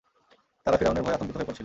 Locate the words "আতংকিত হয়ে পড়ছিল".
1.15-1.59